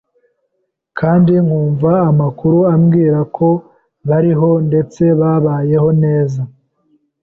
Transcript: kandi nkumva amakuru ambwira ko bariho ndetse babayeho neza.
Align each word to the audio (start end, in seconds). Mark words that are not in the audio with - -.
kandi 0.99 1.33
nkumva 1.45 1.91
amakuru 2.09 2.57
ambwira 2.73 3.19
ko 3.35 3.47
bariho 4.09 4.49
ndetse 4.67 5.03
babayeho 5.19 5.89
neza. 6.03 6.41